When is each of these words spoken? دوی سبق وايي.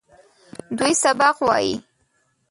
دوی 0.77 0.93
سبق 1.03 1.35
وايي. 1.47 1.75